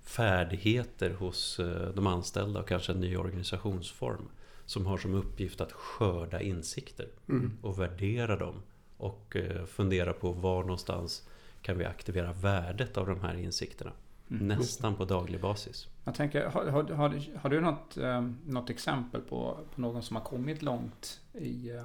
[0.00, 1.60] färdigheter hos
[1.94, 4.28] de anställda och kanske en ny organisationsform.
[4.64, 7.52] Som har som uppgift att skörda insikter Mm.
[7.62, 8.62] och värdera dem.
[8.96, 11.28] Och fundera på var någonstans
[11.62, 13.92] kan vi aktivera värdet av de här insikterna.
[14.30, 14.46] Mm.
[14.48, 15.88] Nästan på daglig basis.
[16.04, 20.16] Jag tänker, har, har, har, har du något, eh, något exempel på, på någon som
[20.16, 21.84] har kommit långt i, eh,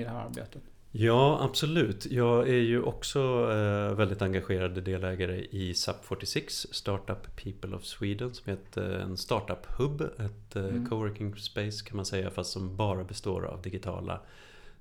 [0.00, 0.62] i det här arbetet?
[0.90, 2.06] Ja, absolut.
[2.06, 3.20] Jag är ju också
[3.52, 9.16] eh, väldigt engagerad delägare i SUP46, Startup People of Sweden, som är ett, eh, en
[9.16, 10.88] startup-hub, ett Mm.
[10.88, 14.20] coworking space kan man säga, fast som bara består av digitala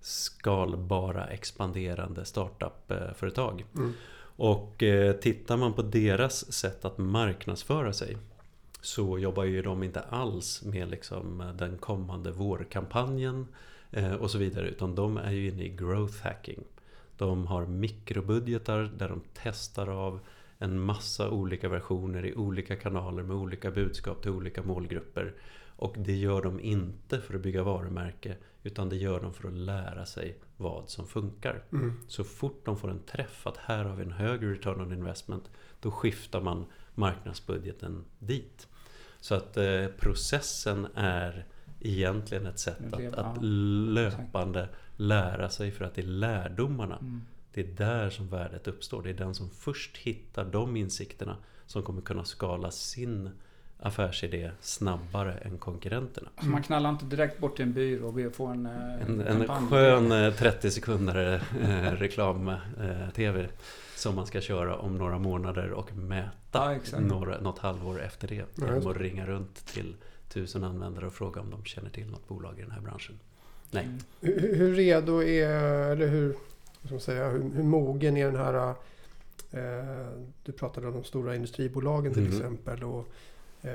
[0.02, 3.66] skalbara, expanderande startup-företag.
[3.76, 3.94] Mm.
[4.38, 8.18] Och eh, tittar man på deras sätt att marknadsföra sig
[8.82, 13.48] så jobbar ju de inte alls med liksom eh, den kommande vårkampanjen
[13.92, 14.68] eh, och så vidare.
[14.68, 16.64] Utan de är ju inne i growth hacking.
[17.18, 20.20] De har mikrobudgetar där de testar av
[20.58, 25.34] en massa olika versioner i olika kanaler med olika budskap till olika målgrupper.
[25.76, 29.54] Och det gör de inte för att bygga varumärke utan det gör de för att
[29.54, 31.64] lära sig vad som funkar.
[31.72, 31.94] Mm.
[32.08, 35.52] Så fort de får en träff att här har vi en högre return on investment
[35.80, 36.66] då skiftar man
[36.96, 38.68] marknadsbudgeten dit.
[39.20, 41.46] Så att eh, processen är
[41.80, 43.44] egentligen ett sätt att, att
[43.94, 46.98] löpande lära sig för att det är lärdomarna.
[46.98, 47.22] Mm.
[47.54, 49.04] Det är där som värdet uppstår.
[49.04, 53.30] Det är den som först hittar de insikterna som kommer kunna skala sin
[53.80, 56.30] affärsidé snabbare än konkurrenterna.
[56.42, 59.22] Så man knallar inte direkt bort till en byrå och ber få en, eh, En,
[59.22, 59.68] en kampanj.
[59.70, 63.48] skön eh, 30 sekunder eh, reklam-tv
[63.96, 66.32] som man ska köra om några månader och mäta
[66.92, 68.46] Ja, några, något halvår efter det.
[68.56, 69.96] Genom att ringa runt till
[70.30, 73.20] tusen användare och fråga om de känner till något bolag i den här branschen.
[73.72, 73.84] Nej.
[73.84, 73.98] Mm.
[74.22, 75.50] Hur, hur redo är,
[75.92, 76.34] eller hur,
[76.84, 78.70] ska man säga, hur, hur mogen är den här...
[79.52, 80.08] Eh,
[80.44, 82.32] du pratade om de stora industribolagen till Mhm.
[82.32, 82.84] exempel.
[82.84, 83.06] Och, eh,
[83.62, 83.72] Eh,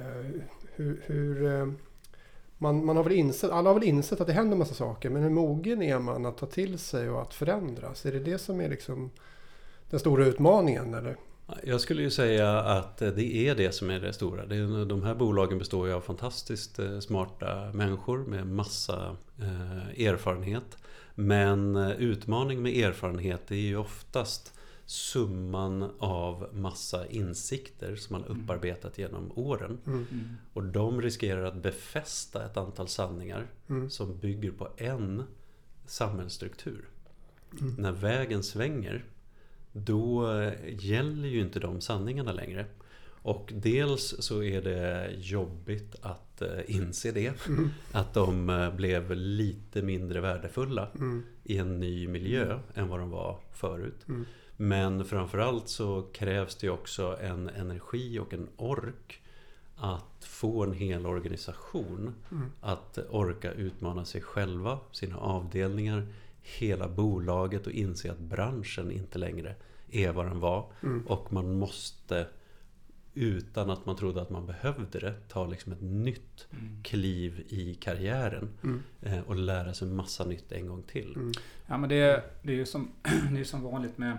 [0.75, 1.66] hur, hur, eh,
[2.59, 5.11] man, man har väl insett, alla har väl insett att det händer massa saker.
[5.11, 8.07] Men hur mogen är man att ta till sig och att förändras?
[8.07, 9.11] Är det det som är liksom
[9.90, 10.95] den stora utmaningen?
[10.95, 11.16] Eller?
[11.62, 14.47] Jag skulle ju säga att det är det som är det stora.
[14.85, 19.16] De här bolagen består ju av fantastiskt eh, smarta människor med massa
[19.99, 20.77] erfarenhet.
[21.14, 24.55] Men utmaning med erfarenhet är ju oftast
[24.92, 29.78] summan av massa insikter som man upparbetat genom åren.
[29.87, 30.07] Mm.
[30.12, 30.37] Mm.
[30.52, 33.90] Och de riskerar att befästa ett antal sanningar Mm.
[33.90, 35.22] som bygger på en
[35.87, 36.85] samhällsstruktur.
[37.61, 37.74] Mm.
[37.74, 39.05] När vägen svänger
[39.72, 40.26] då
[40.68, 42.66] gäller ju inte de sanningarna längre.
[43.24, 47.46] Och dels så är det jobbigt att eh, inse det.
[47.48, 47.68] Mm.
[47.92, 51.22] Att de eh, blev lite mindre värdefulla Mm.
[51.44, 54.07] i en ny miljö än vad de var förut.
[54.66, 59.22] Men framförallt så krävs det också en energi och en ork
[59.77, 62.44] att få en hel organisation Mm.
[62.61, 66.07] att orka utmana sig själva, sina avdelningar,
[66.42, 69.55] hela bolaget och inse att branschen inte längre
[69.90, 70.66] är vad den var.
[70.83, 71.07] Mm.
[71.07, 72.27] Och man måste,
[73.14, 76.83] utan att man trodde att man behövde det, ta liksom ett nytt Mm.
[76.83, 78.81] kliv i karriären Mm.
[79.03, 81.14] eh, och lära sig massa nytt en gång till.
[81.16, 81.33] Mm.
[81.66, 82.90] Ja men det, är- det är ju som,
[83.35, 84.18] det är som vanligt med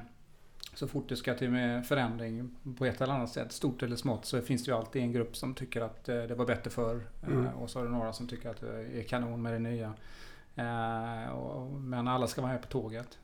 [0.76, 4.26] så fort det ska till med förändring på ett eller annat sätt, stort eller smått,
[4.26, 7.02] så finns det ju alltid en grupp som tycker att eh, det var bättre förr.
[7.28, 7.46] Mm.
[7.46, 9.94] Eh, Och så är det några som tycker att det är kanon med det nya.
[10.56, 13.20] Eh, men alla ska vara med på tåget.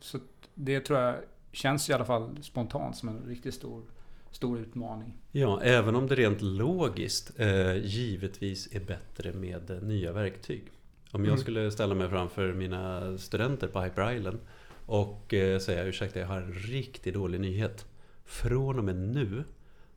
[0.00, 0.18] Så
[0.54, 1.14] det tror jag
[1.52, 3.82] känns i alla fall spontant som en riktigt stor,
[4.30, 5.14] stor utmaning.
[5.32, 7.38] Ja, även om det rent logiskt
[7.82, 10.64] givetvis är bättre med nya verktyg.
[11.12, 11.40] Om jag Mm.
[11.40, 14.38] skulle ställa mig framför mina studenter på Hyper Island
[14.86, 17.86] och eh, säga ursäkta jag har en riktigt dålig nyhet.
[18.24, 19.44] Från och med nu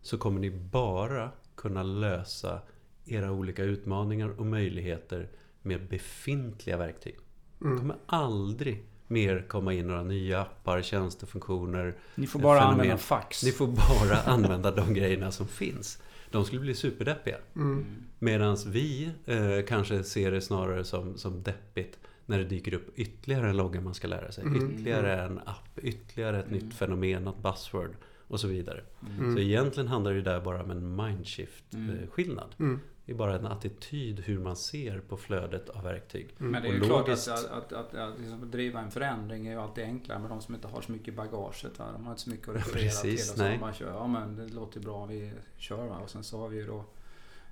[0.01, 2.61] så kommer ni bara kunna lösa
[3.05, 5.29] era olika utmaningar och möjligheter
[5.61, 7.15] med befintliga verktyg.
[7.59, 7.77] Det Mm.
[7.79, 12.79] kommer aldrig mer komma in några nya appar, tjänstefunktioner, Ni får bara Fenomen.
[12.79, 13.43] använda fax.
[13.43, 16.01] ni får bara använda de grejerna som finns.
[16.31, 17.37] De skulle bli superdeppiga.
[17.55, 17.85] Mm.
[18.19, 23.49] Medan vi eh, kanske ser det snarare som, som deppigt när det dyker upp ytterligare
[23.49, 24.43] en logga man ska lära sig.
[24.43, 24.71] Mm.
[24.71, 26.59] Ytterligare en app, ytterligare ett Mm.
[26.59, 27.95] nytt fenomen, något buzzword
[28.27, 28.83] och så vidare.
[29.17, 29.33] Mm.
[29.35, 30.95] Så egentligen handlar det där bara om en Mm.
[31.05, 32.55] mindshift-skillnad.
[32.59, 32.79] Mm.
[33.05, 36.27] Det är bara en attityd hur man ser på flödet av verktyg.
[36.39, 36.51] Mm.
[36.51, 39.47] Men det är ju Och klart logiskt- att, att, att, att liksom driva en förändring
[39.47, 41.79] är ju alltid enklare med de som inte har så mycket i bagaget.
[41.79, 41.85] Va?
[41.93, 43.31] De har inte så mycket att referera Precis, till.
[43.33, 43.57] Och så nej.
[43.59, 45.97] bara kör, ja men det låter bra, vi kör va.
[45.97, 46.85] Och sen så har vi ju då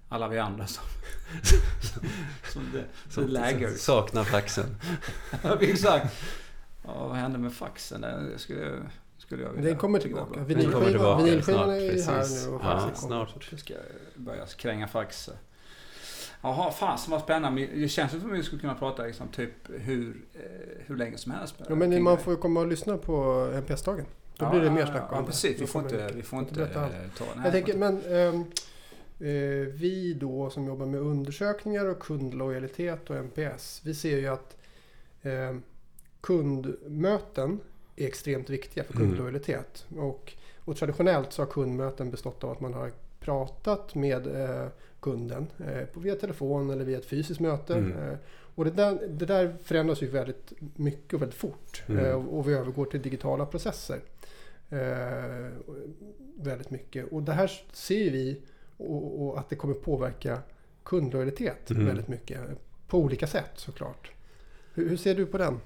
[0.09, 0.83] alla vi andra som...
[2.53, 3.79] som det, som laggers.
[3.79, 4.65] saknar faxen.
[5.43, 6.15] Ja, Exakt.
[6.83, 8.01] Ja, vad hände med faxen?
[8.01, 8.71] Det skulle,
[9.17, 10.39] skulle jag vilja Den kommer tillbaka.
[10.43, 12.45] Vinylskivan är ju här precis.
[12.45, 13.47] nu och Ja, snart.
[13.51, 13.73] Jag ska
[14.15, 15.29] börja kränga fax.
[16.41, 17.67] Jaha, fasen vad spännande.
[17.75, 20.41] Det känns som att vi skulle kunna prata liksom, typ hur, eh,
[20.85, 21.55] hur länge som helst.
[21.69, 24.05] Ja, men man får ju komma och lyssna på NPS-dagen.
[24.37, 25.27] Då Ja, blir det mer snack om Ja, det.
[25.27, 25.61] precis.
[25.61, 26.93] Vi får inte, vi- får inte inte berätta allt.
[26.93, 27.25] eh, ta...
[27.35, 28.41] Nej, Jag tänker, men eh,
[29.67, 33.81] vi då som jobbar med undersökningar och kundlojalitet och NPS.
[33.83, 34.57] Vi ser ju att
[35.21, 35.55] eh,
[36.21, 37.59] kundmöten
[37.95, 39.07] är extremt viktiga för Mm.
[39.07, 39.85] kundlojalitet.
[39.97, 44.67] Och, och traditionellt så har kundmöten bestått av att man har pratat med eh,
[44.99, 47.75] kunden eh, via telefon eller via ett fysiskt möte.
[47.75, 47.91] Mm.
[47.91, 48.17] Eh,
[48.55, 51.83] och det där, det där förändras ju väldigt mycket och väldigt fort.
[51.87, 52.05] Mm.
[52.05, 53.99] Eh, och, vi övergår till digitala processer.
[54.69, 55.49] Eh,
[56.37, 57.11] väldigt mycket.
[57.11, 58.41] Och det här ser vi
[58.77, 60.41] och, och att det kommer påverka
[60.83, 61.85] kundlojalitet Mm.
[61.85, 62.39] väldigt mycket.
[62.87, 64.11] På olika sätt såklart.
[64.73, 65.59] Hur, hur ser du på den?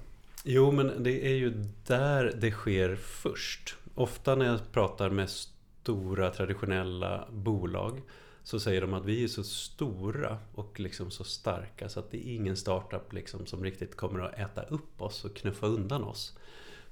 [0.44, 3.76] Jo, men det är ju där det sker först.
[3.94, 8.02] ofta när jag pratar med stora traditionella bolag
[8.42, 12.28] så säger de att vi är så stora och liksom så starka så att det
[12.28, 16.38] är ingen startup liksom som riktigt kommer att äta upp oss och knuffa undan oss.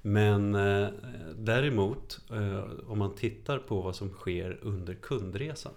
[0.02, 0.88] Men eh,
[1.36, 5.72] däremot, eh, om man tittar på vad som sker under kundresan.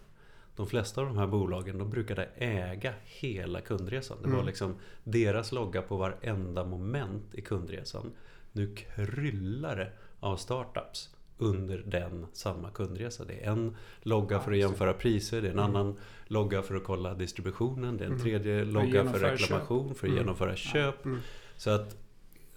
[0.61, 4.17] De flesta av de här bolagen de brukade äga hela kundresan.
[4.21, 4.45] Det var Mm.
[4.45, 8.11] liksom deras logga på varenda moment i kundresan.
[8.51, 13.25] Nu kryllar det av startups under den samma kundresa.
[13.25, 15.75] Det är en logga för att jämföra priser, det är en Mm.
[15.75, 18.23] annan logga för att kolla distributionen, det är en Mm.
[18.23, 20.17] tredje logga för reklamation, för att Mm.
[20.17, 21.05] genomföra köp.
[21.05, 21.19] Mm.
[21.57, 21.97] Så att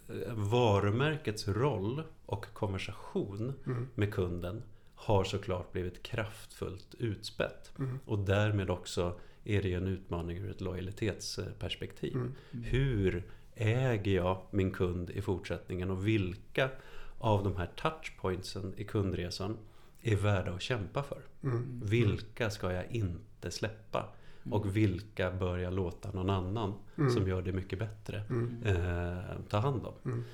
[0.08, 3.88] eh, varumärkets roll och konversation Mm.
[3.94, 4.62] med kunden
[4.94, 7.72] har såklart blivit kraftfullt utspätt.
[7.78, 7.98] Mm.
[8.06, 12.14] Och därmed också är det ju en utmaning ur ett lojalitetsperspektiv.
[12.14, 12.34] Mm.
[12.64, 13.22] Hur
[13.54, 16.70] äger jag min kund i fortsättningen och vilka
[17.18, 19.56] av de här touchpointsen i kundresan
[20.02, 21.22] är värda att kämpa för?
[21.42, 21.80] Mm.
[21.84, 24.08] Vilka ska jag inte släppa?
[24.50, 27.10] Och vilka bör jag låta någon annan Mm.
[27.10, 28.62] som gör det mycket bättre Mm.
[28.64, 30.24] eh, ta hand om?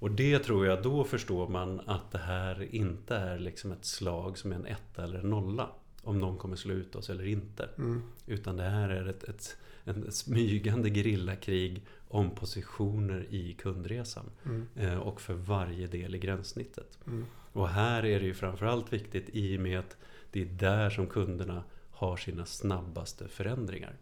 [0.00, 0.12] Mm.
[0.12, 4.38] Och det tror jag, då förstår man att det här inte är liksom ett slag
[4.38, 5.68] som är en etta eller en nolla.
[6.02, 7.68] Om någon kommer slå ut oss eller inte.
[7.78, 8.02] Mm.
[8.26, 14.30] Utan det här är ett, ett, en smygande gerillakrig om positioner i kundresan.
[14.44, 14.66] Mm.
[14.76, 16.98] Eh, och för varje del i gränssnittet.
[17.06, 17.26] Mm.
[17.52, 19.96] Och här är det ju framförallt viktigt i och med att
[20.32, 23.96] det är där som kunderna har sina snabbaste förändringar.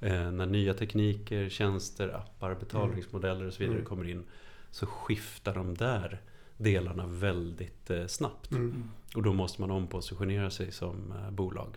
[0.00, 3.88] Eh, när nya tekniker, tjänster, appar, betalningsmodeller och så vidare Mm.
[3.88, 4.24] kommer in
[4.72, 6.20] så skiftar de där
[6.56, 8.50] delarna väldigt eh, snabbt.
[8.50, 8.90] Mm.
[9.14, 11.76] Och då måste man ompositionera sig som eh, bolag.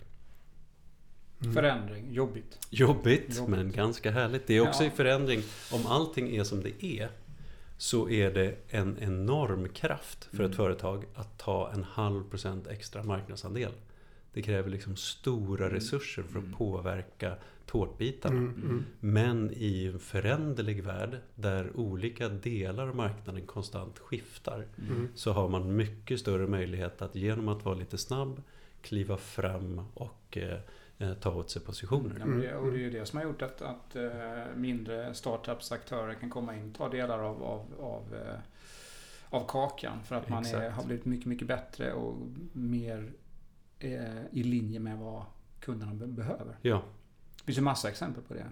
[1.42, 1.54] Mm.
[1.54, 2.60] Förändring, jobbigt.
[2.70, 3.50] Jobbigt, Jobbigt.
[3.50, 4.48] men ganska härligt.
[4.48, 4.88] Det är också Ja.
[4.88, 5.42] i förändring.
[5.72, 7.10] Om allting är som det är
[7.78, 10.54] så är det en enorm kraft för ett Mm.
[10.54, 13.72] företag att ta en halv procent extra marknadsandel.
[14.34, 15.76] Det kräver liksom stora Mm.
[15.76, 16.54] resurser för att Mm.
[16.58, 18.38] påverka tårtbitarna.
[18.38, 18.54] Mm.
[18.64, 18.84] Mm.
[19.00, 25.08] Men i en föränderlig värld där olika delar av marknaden konstant skiftar Mm.
[25.16, 28.42] så har man mycket större möjlighet att genom att vara lite snabb
[28.82, 30.60] kliva fram och eh,
[30.98, 32.16] eh, ta åt sig positioner.
[32.20, 34.12] Ja, men det, och det är ju det som har gjort att, att eh,
[34.56, 38.40] mindre startups aktörer kan komma in och ta delar av, av, av, eh,
[39.30, 40.04] av kakan.
[40.04, 42.16] För att man är, har blivit mycket, mycket bättre och
[42.54, 43.12] mer
[43.80, 45.24] eh, i linje med vad
[45.60, 46.58] kunderna be- behöver.
[46.62, 46.82] Ja,
[47.46, 48.46] Det finns ju massa exempel på det.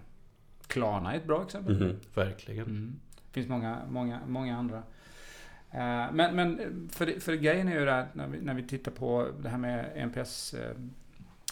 [0.66, 1.80] Klarna är ett bra exempel.
[1.80, 2.66] mhm, verkligen.
[2.66, 3.00] Mm.
[3.14, 4.82] Det finns många, många, många andra.
[5.70, 8.92] Eh, Men, men för, för grejen är ju det här, när vi, när vi tittar
[8.92, 9.92] på det här med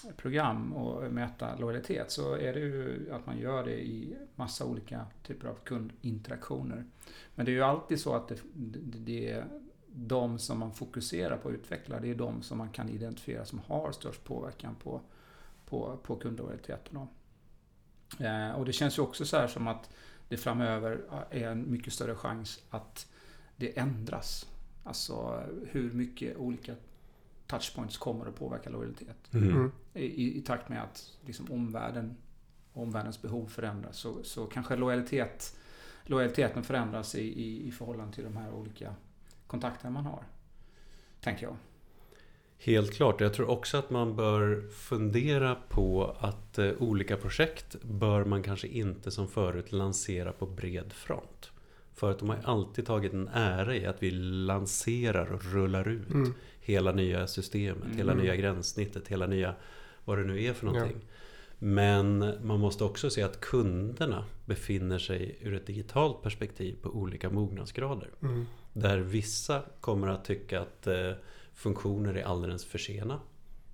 [0.03, 5.07] NPS-program och mäta lojalitet så är det ju att man gör det i massa olika
[5.23, 6.85] typer av kundinteraktioner.
[7.35, 9.45] Men det är ju alltid så att det, det, det är
[9.95, 13.59] de som man fokuserar på att utveckla, det är de som man kan identifiera som
[13.67, 15.01] har störst påverkan på,
[15.67, 16.99] på, på kundlojaliteten.
[18.20, 19.90] Eh, Och det känns ju också så här som att
[20.29, 23.07] det framöver är en mycket större chans att
[23.57, 24.48] det ändras.
[24.85, 26.75] Alltså hur mycket olika
[27.46, 29.35] touchpoints kommer att påverka lojalitet.
[29.35, 29.51] Mm.
[29.51, 29.72] Mm.
[29.94, 32.16] I, i, i takt med att liksom omvärlden,
[32.72, 35.57] omvärldens behov förändras så, så kanske lojalitet,
[36.05, 38.94] lojaliteten förändras i, i, i förhållande till de här olika
[39.46, 40.25] kontakterna man har.
[41.20, 41.57] Tänker jag.
[42.64, 43.20] Helt klart.
[43.20, 48.68] Jag tror också att man bör fundera på att eh, olika projekt bör man kanske
[48.68, 51.51] inte som förut lansera på bred front.
[51.94, 56.11] För att de har alltid tagit en ära i att vi lanserar och rullar ut
[56.11, 56.35] Mm.
[56.61, 58.25] hela nya systemet, hela Mm.
[58.25, 59.55] nya gränssnittet, hela nya
[60.05, 60.72] vad det nu är för Ja.
[60.72, 61.01] någonting.
[61.59, 67.31] Men man måste också se att kunderna befinner sig ur ett digitalt perspektiv på olika
[67.31, 68.09] mognadsgrader.
[68.22, 68.46] Mm.
[68.72, 71.11] Där vissa kommer att tycka att eh,
[71.55, 73.21] funktioner är alldeles för sena.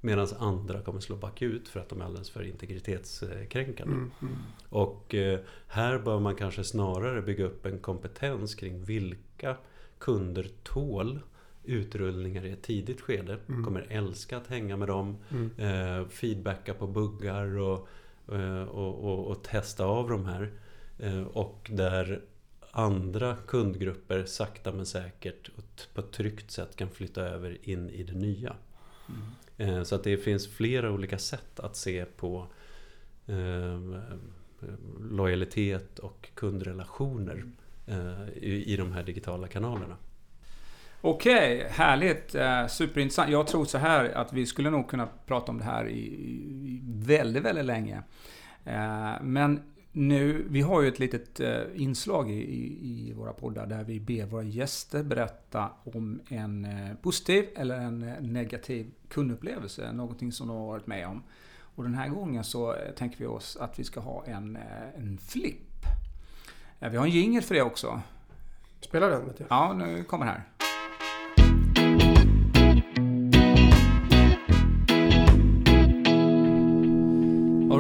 [0.01, 3.95] Medan andra kommer slå bakut för att de är alldeles för integritetskränkande.
[3.95, 4.11] Mm.
[4.23, 4.37] Mm.
[4.69, 9.57] Och eh, här bör man kanske snarare bygga upp en kompetens kring vilka
[9.99, 11.21] kunder tål
[11.65, 13.39] utrullningar i ett tidigt skede.
[13.49, 13.65] Mm.
[13.65, 15.17] Kommer älska att hänga med dem.
[15.31, 15.51] Mm.
[15.59, 17.89] Eh, feedbacka på buggar och,
[18.33, 20.53] eh, och, och, och testa av de här.
[20.99, 22.23] Eh, och där
[22.71, 28.03] andra kundgrupper sakta men säkert och på ett tryggt sätt kan flytta över in i
[28.03, 28.57] det nya.
[29.57, 32.47] Eh, Så att det finns flera olika sätt att se på
[33.27, 33.81] eh,
[35.11, 37.45] lojalitet och kundrelationer
[37.87, 39.97] eh, i, i de här digitala kanalerna.
[41.01, 42.35] Okej, härligt.
[42.35, 43.31] Eh, superintressant.
[43.31, 46.81] Jag tror så här att vi skulle nog kunna prata om det här i, i
[46.85, 48.03] väldigt, väldigt länge.
[49.21, 49.63] Men
[49.99, 52.43] nu, vi har ju ett litet eh, inslag i,
[52.83, 58.03] i, våra poddar där vi ber våra gäster berätta om en eh, positiv eller en
[58.03, 59.93] eh, negativ kundupplevelse.
[59.93, 61.23] Någonting som de har varit med om.
[61.75, 64.59] Och den här gången så tänker vi oss att vi ska ha en,
[64.97, 65.87] en flipp.
[66.79, 68.01] vi har en jingel för det också.
[68.81, 69.27] Spelar den?
[69.27, 69.47] Vet jag.
[69.51, 70.58] Ja, nu kommer här.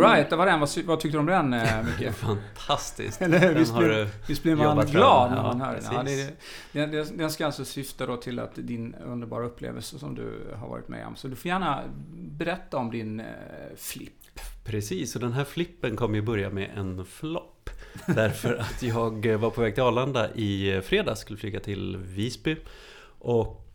[0.04, 0.60] Alright, var den.
[0.60, 2.14] Vad, vad tyckte du om den eh, Micke?
[2.14, 3.22] Fantastiskt.
[3.22, 5.84] Eller, visst, blir, visst blir man glad när man hör den?
[5.92, 6.02] Ja,
[6.72, 10.68] det, det, den ska alltså syfta då till att din underbara upplevelse som du har
[10.68, 11.16] varit med om.
[11.16, 11.82] Så du får gärna
[12.12, 13.26] berätta om din eh,
[13.76, 14.12] flipp.
[14.64, 17.70] Precis, och den här flippen kommer ju börja med en flopp.
[18.06, 22.56] Därför att jag var på väg till Arlanda i fredags, skulle flyga till Visby.
[23.18, 23.67] Och eh,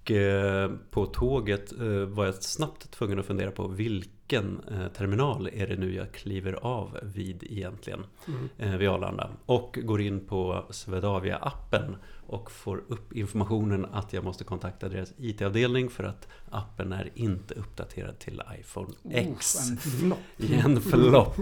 [0.92, 5.76] på tåget eh, var jag snabbt tvungen att fundera på vilken eh, terminal är det
[5.76, 8.06] nu jag kliver av vid egentligen?
[8.28, 8.80] Mm.
[8.80, 9.30] Vid Arlanda.
[9.46, 11.96] Och går in på Swedavia-appen
[12.28, 17.54] och får upp informationen att jag måste kontakta deras IT-avdelning för att appen är inte
[17.54, 19.56] uppdaterad till iPhone X.
[19.56, 20.20] Oh, en flopp!
[20.38, 21.36] En flopp!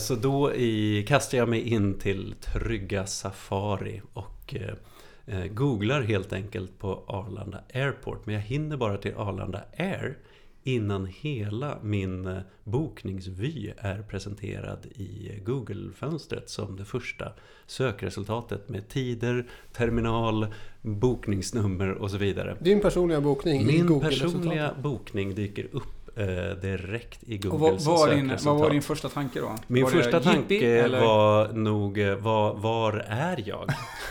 [0.00, 0.52] Så då
[1.06, 4.33] kastar jag mig in till trygga Safari och
[5.50, 8.26] googlar helt enkelt på Arlanda Airport.
[8.26, 10.16] Men jag hinner bara till Arlanda Air
[10.64, 17.32] innan hela min eh, bokningsvy är presenterad i Google-fönstret som det första
[17.66, 20.46] sökresultatet med tider, terminal,
[20.82, 22.56] bokningsnummer och så vidare.
[22.60, 27.98] Din personliga bokning Min i Google personliga bokning dyker upp eh, direkt i Googles vad,
[27.98, 29.56] var din, vad var din första tanke då?
[29.66, 33.70] Min var första tanke jippie, var nog eh, var, var är jag?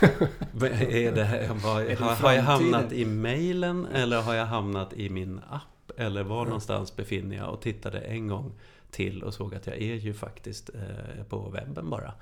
[0.90, 4.92] är det, var, är det har, har jag hamnat i mailen eller har jag hamnat
[4.92, 5.90] i min app?
[5.96, 6.48] Eller var mm.
[6.48, 7.54] någonstans befinner jag?
[7.54, 8.52] Och tittade en gång
[8.90, 12.12] till och såg att jag är ju faktiskt eh, på webben bara.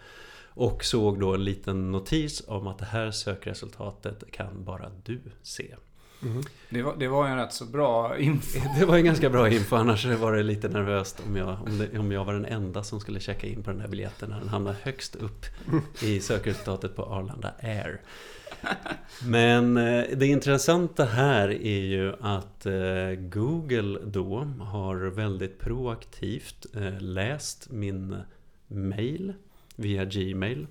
[0.54, 5.74] Och såg då en liten notis om att det här sökresultatet kan bara du se.
[6.22, 6.42] Mm.
[6.70, 8.60] Det, var, det var en rätt så bra info.
[8.78, 11.98] Det var en ganska bra info, annars var det lite nervöst om jag, om, det,
[11.98, 14.48] om jag var den enda som skulle checka in på den här biljetten när den
[14.48, 15.46] hamnade högst upp
[16.02, 18.00] i sökresultatet på Arlanda Air.
[19.26, 27.00] Men eh, det intressanta här är ju att eh, Google då har väldigt proaktivt eh,
[27.00, 28.16] läst min
[28.66, 29.32] mail
[29.76, 30.66] via Gmail.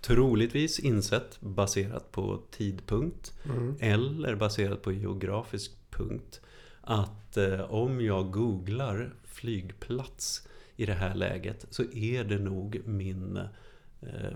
[0.00, 3.76] Troligtvis insett baserat på tidpunkt mm.
[3.80, 6.40] eller baserat på geografisk punkt
[6.80, 13.40] att om jag googlar flygplats i det här läget så är det nog min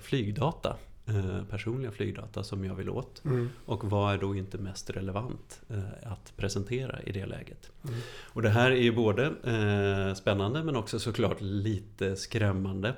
[0.00, 3.24] flygdata Eh, personliga flygdata som jag vill åt.
[3.24, 3.50] Mm.
[3.64, 7.70] Och vad är då inte mest relevant eh, att presentera i det läget.
[7.84, 8.00] Mm.
[8.22, 12.94] Och det här är ju både eh, spännande men också såklart lite skrämmande.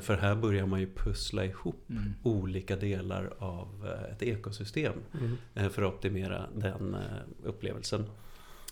[0.00, 2.14] För här börjar man ju pussla ihop mm.
[2.22, 4.92] olika delar av ett ekosystem
[5.54, 5.70] mm.
[5.70, 6.96] för att optimera den
[7.44, 8.04] upplevelsen.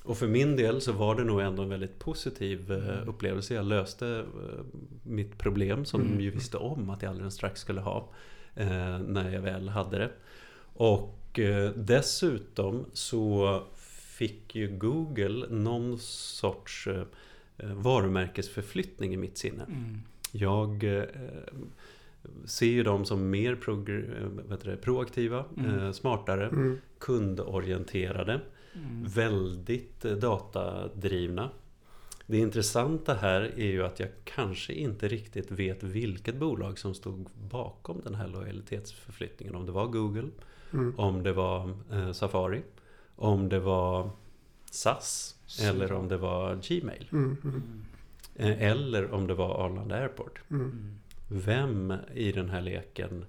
[0.03, 3.09] Och för min del så var det nog ändå en väldigt positiv mm.
[3.09, 3.55] upplevelse.
[3.55, 4.25] Jag löste
[5.03, 6.21] mitt problem som mm.
[6.21, 8.11] ju visste om att jag alldeles strax skulle ha
[8.55, 10.11] eh, när jag väl hade det.
[10.75, 13.63] Och eh, dessutom så
[14.21, 17.05] fick ju Google någon sorts eh,
[17.75, 19.65] varumärkesförflyttning i mitt sinne.
[19.65, 20.03] Mm.
[20.33, 21.05] Jag eh,
[22.45, 23.59] ser ju dem som mer
[24.65, 25.79] det, proaktiva, mm.
[25.79, 26.79] Eh, smartare, mm.
[26.99, 28.41] kundorienterade,
[28.75, 29.05] mm.
[29.05, 31.51] väldigt eh, datadrivna.
[32.27, 37.29] Det intressanta här är ju att jag kanske inte riktigt vet vilket bolag som stod
[37.51, 39.55] bakom den här lojalitetsförflyttningen.
[39.55, 40.29] Om det var Google,
[40.73, 40.95] mm.
[40.99, 42.63] om det var eh, Safari,
[43.17, 44.11] om det var
[44.71, 45.67] SAS Så.
[45.67, 47.09] eller om det var Gmail.
[48.35, 50.41] Eh, eller om det var Arlanda Airport.
[50.51, 50.99] Mm.
[51.29, 53.25] Vem i den här leken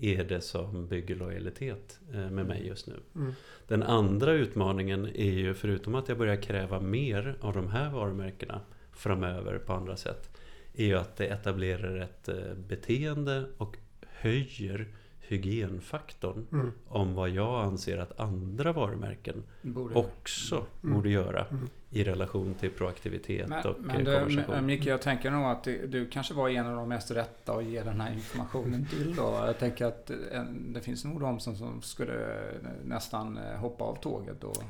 [0.00, 2.94] är det som bygger lojalitet eh, med mig just nu.
[3.14, 3.32] Mm.
[3.68, 8.60] Den andra utmaningen är ju förutom att jag börjar kräva mer av de här varumärkena
[8.92, 10.36] framöver på andra sätt
[10.76, 13.76] är ju att det etablerar ett eh, beteende och
[14.08, 14.88] höjer
[15.28, 16.72] hygienfaktorn mm.
[16.88, 19.94] om vad jag anser att andra varumärken borde.
[19.94, 20.96] också mm.
[20.96, 21.68] borde göra mm.
[21.90, 24.66] i relation till proaktivitet men, och men du, konversation.
[24.66, 27.64] Micke, jag tänker nog att du, du, kanske var en av de mest rätta att
[27.64, 29.42] ge den här informationen till då.
[29.46, 32.38] Jag tänker att eh, det finns nog de som, som skulle
[32.84, 34.62] nästan eh, hoppa av tåget och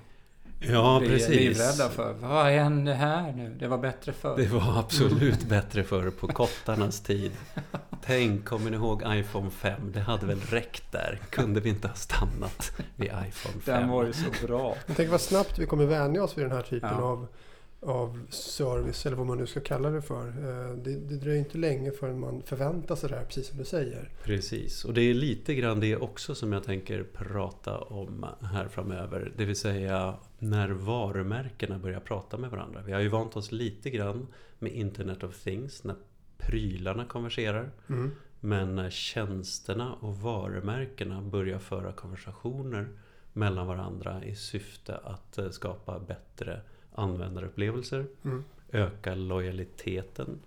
[0.61, 1.29] Ja, bli precis.
[1.29, 2.13] livrädda för.
[2.13, 3.57] Vad hände här nu?
[3.59, 4.37] Det var bättre förr.
[4.37, 7.33] Det var absolut bättre förr på kottarnas tid.
[8.07, 9.93] Tänk, kommer ni ihåg iPhone 5?
[9.93, 11.21] Det hade väl räckt där?
[11.31, 13.61] Kunde vi inte ha stannat vid iPhone 5?
[13.65, 14.77] Den var ju så bra.
[14.97, 17.03] Tänk vad snabbt vi kommer vänja oss vid den här typen ja.
[17.03, 17.27] av
[17.81, 20.29] av service eller vad man nu ska kalla det för.
[20.29, 23.65] Eh, det, det dröjer inte länge förrän man förväntar sig det här, precis som du
[23.65, 24.11] säger.
[24.23, 29.33] Precis, och det är lite grann det också som jag tänker prata om här framöver.
[29.37, 32.83] Det vill säga när varumärkena börjar prata med varandra.
[32.87, 34.27] Vi har ju vant oss lite grann
[34.59, 35.95] med Internet of Things, när
[36.39, 37.71] prylarna konverserar.
[37.89, 38.11] Mm.
[38.41, 42.89] Men tjänsterna och varumärkena börjar föra konversationer
[43.33, 46.61] mellan varandra i syfte att eh, skapa bättre
[46.95, 48.45] användarupplevelser, Mm.
[48.73, 50.39] öka lojaliteten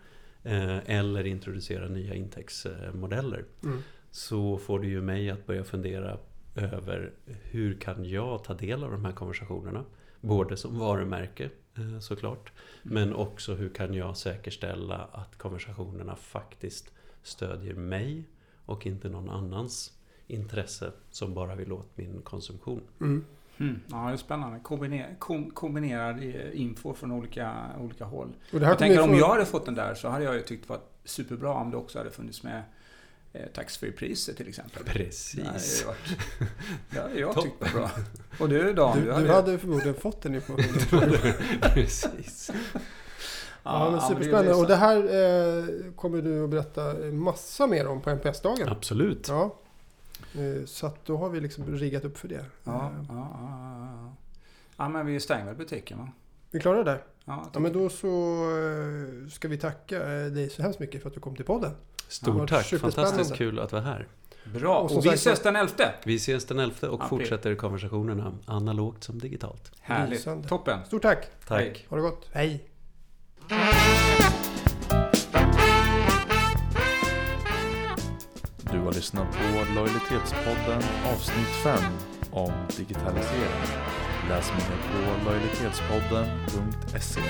[0.44, 3.46] eh, eller introducera nya intäktsmodeller.
[3.64, 3.80] Mm.
[4.12, 6.18] Så får det ju mig att börja fundera
[6.56, 9.86] över hur kan jag ta del av de här konversationerna?
[10.22, 11.50] Både som varumärke
[12.02, 12.52] såklart.
[12.84, 16.92] Men också hur kan jag säkerställa att konversationerna faktiskt
[17.24, 18.24] stödjer mig
[18.66, 19.94] och inte någon annans
[20.28, 22.82] intresse som bara vill åt min konsumtion.
[23.02, 23.26] Mm.
[23.58, 23.80] Mm.
[23.88, 24.60] Ja, det är spännande.
[24.60, 28.34] Kombiner, kom, kombinerad eh, info från olika, olika håll.
[28.54, 30.42] Och det här Jag tänker om jag hade fått den där så hade jag ju
[30.42, 32.62] tyckt det var superbra om det också hade funnits med eh,
[33.54, 34.78] taxfree-priser till exempel.
[34.88, 35.86] Hade Precis.
[36.90, 37.92] det hade jag tyckt var bra.
[38.40, 39.34] Och du Dan, Du, du, du hade...
[39.34, 41.34] hade förmodligen fått den informationen.
[41.62, 42.52] Precis.
[43.64, 44.54] Ja, men det är superspännande.
[44.54, 45.66] Och det här eh,
[45.96, 48.70] kommer du att berätta massa mer om på NPS-dagen.
[48.70, 49.28] Absolut.
[49.28, 49.56] Ja.
[50.34, 52.46] Eh, så att då har vi liksom riggat upp för det.
[52.64, 54.16] Ja, Eh, ja, ja, ja.
[54.78, 56.10] ja, men vi stänger väl butiken va?
[56.52, 57.00] Vi klarar det.
[57.26, 58.08] Ja, Ja, men då så
[58.44, 61.72] eh, ska vi tacka eh, dig så hemskt mycket för att du kom till podden.
[62.10, 62.66] Stort tack.
[62.66, 64.08] Fantastiskt kul att vara här.
[64.54, 65.74] Bra, Och och, vi sagt- ses den 11.
[66.04, 67.10] Vi ses den 11 och April.
[67.10, 69.72] fortsätter konversationerna analogt som digitalt.
[69.82, 70.10] Härligt.
[70.20, 70.48] Lysande.
[70.48, 70.86] Toppen.
[70.86, 71.28] Stort tack.
[71.48, 71.60] Tack.
[71.60, 71.86] Hej.
[71.90, 72.28] Ha det gott.
[72.32, 72.66] Hej.
[78.72, 80.84] Du har lyssnat på Lojalitetspodden
[81.14, 81.78] avsnitt 5
[82.32, 83.70] om digitalisering.
[84.30, 84.98] Läs mer på
[85.30, 87.22] lojalitetspodden.se.